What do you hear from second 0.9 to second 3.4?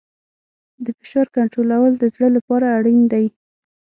فشار کنټرول د زړه لپاره اړین دی.